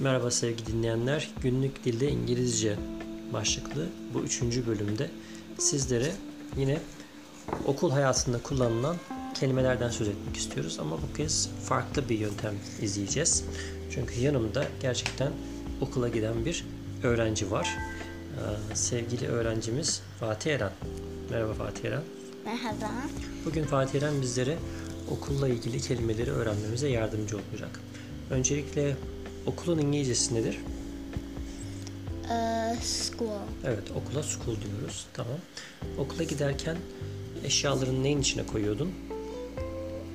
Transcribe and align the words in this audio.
Merhaba 0.00 0.30
sevgili 0.30 0.66
dinleyenler. 0.66 1.30
Günlük 1.42 1.84
dilde 1.84 2.10
İngilizce 2.10 2.76
başlıklı 3.32 3.86
bu 4.14 4.20
üçüncü 4.20 4.66
bölümde 4.66 5.10
sizlere 5.58 6.12
yine 6.56 6.80
okul 7.66 7.90
hayatında 7.90 8.42
kullanılan 8.42 8.96
kelimelerden 9.34 9.90
söz 9.90 10.08
etmek 10.08 10.36
istiyoruz. 10.36 10.78
Ama 10.80 10.96
bu 11.02 11.16
kez 11.16 11.50
farklı 11.64 12.08
bir 12.08 12.18
yöntem 12.18 12.54
izleyeceğiz. 12.82 13.44
Çünkü 13.90 14.20
yanımda 14.20 14.64
gerçekten 14.80 15.32
okula 15.80 16.08
giden 16.08 16.44
bir 16.44 16.64
öğrenci 17.02 17.50
var. 17.50 17.68
Ee, 17.72 18.76
sevgili 18.76 19.28
öğrencimiz 19.28 20.02
Fatih 20.20 20.54
Eren. 20.54 20.72
Merhaba 21.30 21.54
Fatih 21.54 21.84
Eren. 21.84 22.02
Merhaba. 22.44 22.92
Bugün 23.44 23.64
Fatih 23.64 24.02
Eren 24.02 24.22
bizlere 24.22 24.58
okulla 25.10 25.48
ilgili 25.48 25.80
kelimeleri 25.80 26.30
öğrenmemize 26.30 26.88
yardımcı 26.88 27.36
olacak. 27.36 27.80
Öncelikle 28.30 28.96
okulun 29.48 29.78
İngilizcesi 29.78 30.34
nedir? 30.34 30.58
Ee, 32.30 32.76
school. 32.82 33.38
Evet, 33.64 33.84
okula 33.96 34.22
school 34.22 34.56
diyoruz. 34.60 35.06
Tamam. 35.14 35.38
Okula 35.98 36.22
giderken 36.22 36.76
eşyalarını 37.44 38.02
neyin 38.02 38.20
içine 38.20 38.46
koyuyordun? 38.46 38.92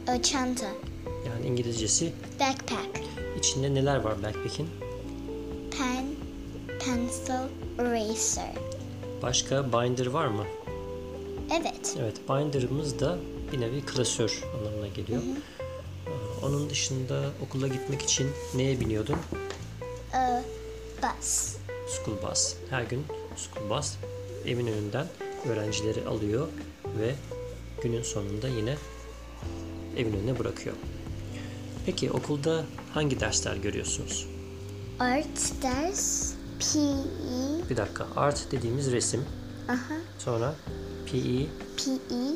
A 0.08 0.22
çanta. 0.22 0.66
Yani 1.28 1.48
İngilizcesi 1.48 2.14
Backpack. 2.40 3.00
içinde 3.40 3.74
neler 3.74 3.96
var 3.98 4.24
backpack'in? 4.24 4.68
Pen, 5.78 6.06
pencil, 6.80 7.50
eraser. 7.80 8.54
Başka 9.22 9.68
binder 9.68 10.06
var 10.06 10.28
mı? 10.28 10.44
Evet. 11.62 11.96
Evet, 12.00 12.16
binder'ımız 12.30 13.00
da 13.00 13.18
bir 13.52 13.62
nevi 13.62 13.82
klasör 13.82 14.44
anlamına 14.58 14.88
geliyor. 14.88 15.22
Ee, 15.22 15.63
Onun 16.44 16.70
dışında 16.70 17.32
okula 17.46 17.68
gitmek 17.68 18.02
için 18.02 18.28
neye 18.56 18.80
biniyordun? 18.80 19.18
A 20.14 20.42
bus. 21.04 21.56
School 21.88 22.18
bus. 22.30 22.56
Her 22.70 22.84
gün 22.84 23.06
school 23.36 23.70
bus 23.70 23.94
evin 24.46 24.68
önünden 24.68 25.08
öğrencileri 25.50 26.06
alıyor 26.06 26.48
ve 27.00 27.16
günün 27.84 28.04
sonunda 28.04 28.48
yine 28.48 28.76
evin 29.98 30.14
önüne 30.14 30.40
bırakıyor. 30.40 30.76
Peki 31.86 32.12
okulda 32.12 32.66
hangi 32.94 33.20
dersler 33.20 33.56
görüyorsunuz? 33.56 34.28
Art 35.00 35.54
ders. 35.62 36.34
PE. 36.60 37.70
Bir 37.70 37.78
dakika. 37.78 38.08
Art 38.16 38.52
dediğimiz 38.52 38.92
resim. 38.92 39.26
Aha. 39.70 39.96
Sonra 40.20 40.56
PE, 41.06 41.46
PE. 41.78 42.34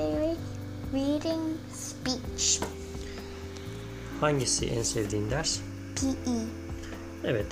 Library. 0.00 0.36
Reading. 0.92 1.56
Speech. 1.72 2.60
hangisi 4.20 4.66
en 4.66 4.82
sevdiğin 4.82 5.30
ders? 5.30 5.58
PE. 5.96 6.30
Evet. 7.24 7.46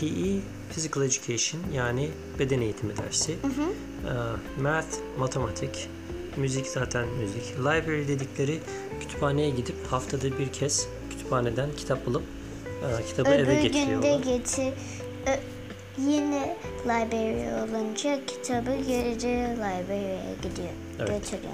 PE 0.00 0.40
Physical 0.72 1.04
Education 1.04 1.62
yani 1.74 2.10
beden 2.38 2.60
eğitimi 2.60 2.96
dersi. 2.96 3.32
Ee, 3.32 4.62
Math, 4.62 4.96
matematik, 5.18 5.88
müzik 6.36 6.66
zaten 6.66 7.08
müzik. 7.08 7.58
Library 7.58 8.08
dedikleri 8.08 8.60
kütüphaneye 9.00 9.50
gidip 9.50 9.86
haftada 9.90 10.38
bir 10.38 10.48
kez 10.52 10.86
kütüphaneden 11.10 11.68
kitap 11.76 12.08
alıp 12.08 12.22
e, 13.00 13.04
kitabı 13.06 13.30
eve 13.30 13.42
Öbür 13.42 13.52
günde 13.52 13.62
getiriyorlar. 13.68 14.22
getir. 14.22 14.72
Yine 16.08 16.56
library 16.84 17.62
olunca 17.62 18.26
kitabı 18.26 18.70
geri 18.88 19.14
library'e 19.56 20.34
gidiyor. 20.42 20.68
Evet. 20.98 21.08
Götürüyor. 21.08 21.52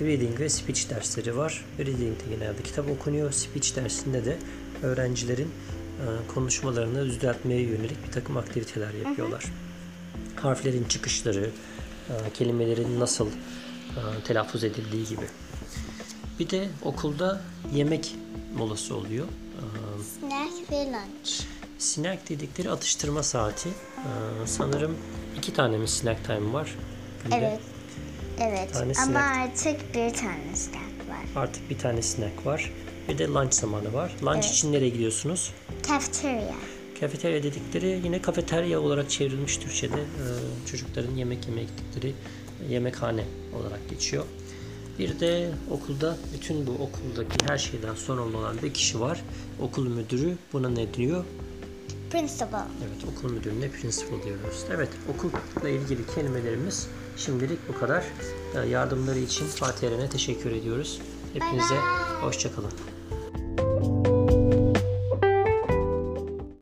Reading 0.00 0.40
ve 0.40 0.48
speech 0.48 0.90
dersleri 0.90 1.36
var. 1.36 1.64
Reading'de 1.78 2.34
genelde 2.36 2.62
kitap 2.62 2.90
okunuyor. 2.90 3.32
Speech 3.32 3.76
dersinde 3.76 4.24
de 4.24 4.38
öğrencilerin 4.82 5.48
e, 5.48 6.32
konuşmalarını 6.34 7.06
düzeltmeye 7.06 7.60
yönelik 7.60 8.06
bir 8.06 8.12
takım 8.12 8.36
aktiviteler 8.36 8.94
yapıyorlar. 8.94 9.44
Harflerin 10.36 10.84
çıkışları, 10.84 11.50
e, 12.10 12.30
kelimelerin 12.34 13.00
nasıl 13.00 13.26
e, 13.26 14.24
telaffuz 14.24 14.64
edildiği 14.64 15.06
gibi. 15.06 15.24
Bir 16.38 16.50
de 16.50 16.68
okulda 16.82 17.40
yemek 17.74 18.14
molası 18.56 18.96
oluyor. 18.96 19.26
Snack 20.18 20.72
ve 20.72 20.86
lunch. 20.86 21.59
Snack 21.80 22.28
dedikleri 22.28 22.70
atıştırma 22.70 23.22
saati. 23.22 23.68
E, 23.68 24.46
sanırım 24.46 24.96
iki 25.38 25.52
tane 25.54 25.78
mi 25.78 25.88
snack 25.88 26.24
time 26.24 26.52
var? 26.52 26.74
günde? 27.24 27.36
Evet. 27.36 27.60
Evet 28.40 28.72
Tane 28.72 28.84
ama 28.84 28.94
snack. 28.94 29.38
artık 29.38 29.94
bir 29.94 30.14
tane 30.14 30.56
snack 30.56 31.08
var. 31.08 31.42
Artık 31.42 31.70
bir 31.70 31.78
tane 31.78 32.02
snack 32.02 32.46
var. 32.46 32.72
Bir 33.08 33.18
de 33.18 33.26
lunch 33.26 33.52
zamanı 33.52 33.92
var. 33.92 34.12
Lunch 34.22 34.34
Evet. 34.34 34.44
için 34.44 34.72
nereye 34.72 34.88
gidiyorsunuz? 34.88 35.52
Cafeteria. 35.88 36.54
Kafeterya 37.00 37.42
dedikleri 37.42 38.00
yine 38.04 38.22
kafeterya 38.22 38.80
olarak 38.80 39.10
çevrilmiş 39.10 39.56
Türkçe'de 39.56 40.00
e, 40.00 40.24
çocukların 40.70 41.14
yemek 41.14 41.46
yemeye 41.48 41.66
gittikleri 41.66 42.14
yemekhane 42.70 43.24
olarak 43.60 43.90
geçiyor. 43.90 44.24
Bir 44.98 45.20
de 45.20 45.50
okulda 45.70 46.16
bütün 46.34 46.66
bu 46.66 46.70
okuldaki 46.70 47.46
her 47.48 47.58
şeyden 47.58 47.94
sorumlu 47.94 48.38
olan 48.38 48.56
bir 48.62 48.74
kişi 48.74 49.00
var. 49.00 49.20
Okul 49.60 49.86
müdürü 49.88 50.36
buna 50.52 50.68
ne 50.68 50.94
diyor? 50.94 51.24
Principal. 52.10 52.62
Evet 52.88 53.04
okul 53.18 53.32
müdürüne 53.32 53.70
principal 53.70 54.22
diyoruz. 54.22 54.64
Evet 54.74 54.88
okulla 55.08 55.68
ilgili 55.68 56.06
kelimelerimiz 56.14 56.88
şimdilik 57.16 57.58
bu 57.68 57.78
kadar. 57.80 58.04
E, 58.54 58.68
Yardımları 58.68 59.18
için 59.18 59.46
Fatih 59.46 59.88
Eren'e 59.88 60.08
teşekkür 60.08 60.50
ediyoruz. 60.52 61.00
Hepinize 61.34 61.74
hoşçakalın. 62.20 62.72